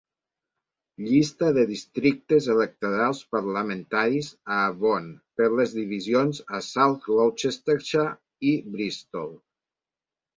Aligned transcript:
Llista 1.07 1.47
de 1.57 1.65
districtes 1.71 2.47
electorals 2.53 3.19
parlamentaris 3.35 4.29
a 4.55 4.57
Avon 4.71 5.05
per 5.41 5.49
les 5.59 5.75
divisions 5.81 6.41
a 6.61 6.63
South 6.69 6.97
Gloucestershire 7.09 8.07
i 8.53 8.55
Bristol. 8.77 9.31